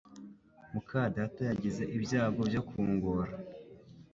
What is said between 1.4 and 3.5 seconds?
yagize ibyago byo kungora